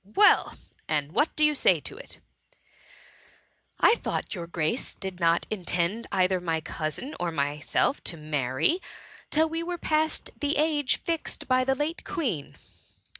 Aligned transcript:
"Well, 0.15 0.55
and 0.87 1.11
what 1.11 1.35
do 1.35 1.45
you 1.45 1.53
say 1.53 1.79
to 1.81 1.95
it 1.95 2.17
?""I 3.79 3.93
thought 3.97 4.33
your 4.33 4.47
Grace 4.47 4.95
did 4.95 5.19
not 5.19 5.45
intend 5.51 6.07
either 6.11 6.41
my 6.41 6.59
cousin, 6.59 7.13
or 7.19 7.31
myself 7.31 8.03
to 8.05 8.17
marry, 8.17 8.79
till 9.29 9.47
we 9.47 9.61
were 9.61 9.77
past 9.77 10.31
the 10.39 10.57
age 10.57 10.97
fixed 11.03 11.47
by 11.47 11.63
the 11.63 11.75
late 11.75 12.03
Queen 12.03 12.55